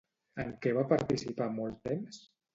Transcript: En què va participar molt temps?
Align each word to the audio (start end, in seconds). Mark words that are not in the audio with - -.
En 0.43 0.47
què 0.63 0.71
va 0.77 0.85
participar 0.93 1.51
molt 1.61 1.79
temps? 1.91 2.21